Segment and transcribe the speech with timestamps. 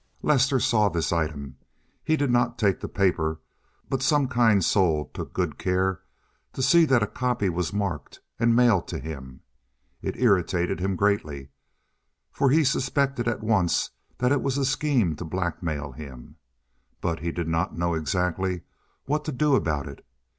[0.23, 1.57] Lester saw this item.
[2.03, 3.39] He did not take the paper,
[3.87, 6.01] but some kind soul took good care
[6.53, 9.41] to see that a copy was marked and mailed to him.
[10.01, 11.49] It irritated him greatly,
[12.31, 16.37] for he suspected at once that it was a scheme to blackmail him.
[16.99, 18.63] But he did not know exactly
[19.05, 20.03] what to do about it.